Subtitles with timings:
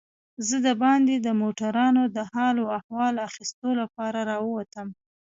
[0.47, 4.87] زه دباندې د موټرانو د حال و احوال اخیستو لپاره راووتم.